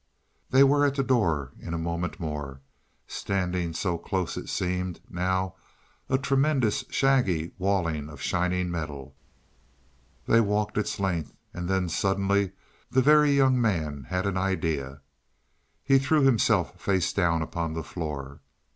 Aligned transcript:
They 0.49 0.63
were 0.63 0.83
at 0.83 0.95
the 0.95 1.03
door 1.03 1.51
in 1.59 1.75
a 1.75 1.77
moment 1.77 2.19
more. 2.19 2.59
Standing 3.05 3.73
so 3.73 3.99
close 3.99 4.35
it 4.35 4.49
seemed, 4.49 4.99
now, 5.11 5.53
a 6.09 6.17
tremendous 6.17 6.83
shaggy 6.89 7.51
walling 7.59 8.09
of 8.09 8.19
shining 8.19 8.71
metal. 8.71 9.15
They 10.25 10.41
walked 10.41 10.79
its 10.79 10.99
length, 10.99 11.35
and 11.53 11.69
then 11.69 11.87
suddenly 11.87 12.53
the 12.89 13.03
Very 13.03 13.33
Young 13.33 13.61
Man 13.61 14.05
had 14.05 14.25
an 14.25 14.37
idea. 14.37 15.01
He 15.83 15.99
threw 15.99 16.23
himself 16.23 16.81
face 16.81 17.13
down 17.13 17.43
upon 17.43 17.73
the 17.73 17.83
floor. 17.83 18.41